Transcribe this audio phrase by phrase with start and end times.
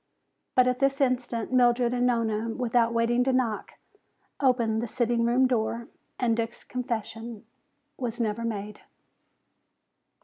[0.55, 3.73] But at this instant Mildred and Nona, without waiting to knock,
[4.39, 7.45] opened the sitting room door and Dick's confession
[7.97, 8.79] was never made.